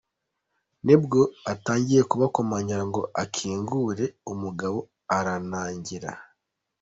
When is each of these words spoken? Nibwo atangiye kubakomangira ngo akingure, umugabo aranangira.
Nibwo 0.85 1.19
atangiye 1.53 2.01
kubakomangira 2.11 2.83
ngo 2.89 3.01
akingure, 3.23 4.05
umugabo 4.33 4.77
aranangira. 5.17 6.11